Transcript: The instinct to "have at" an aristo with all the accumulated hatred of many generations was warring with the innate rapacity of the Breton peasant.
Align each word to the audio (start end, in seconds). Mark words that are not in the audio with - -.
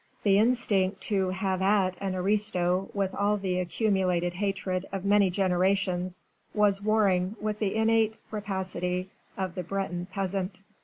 The 0.23 0.39
instinct 0.39 1.01
to 1.01 1.29
"have 1.29 1.61
at" 1.61 1.95
an 2.01 2.15
aristo 2.15 2.89
with 2.91 3.13
all 3.13 3.37
the 3.37 3.59
accumulated 3.59 4.33
hatred 4.33 4.83
of 4.91 5.05
many 5.05 5.29
generations 5.29 6.23
was 6.55 6.81
warring 6.81 7.35
with 7.39 7.59
the 7.59 7.75
innate 7.75 8.15
rapacity 8.31 9.11
of 9.37 9.53
the 9.53 9.61
Breton 9.61 10.07
peasant. 10.11 10.61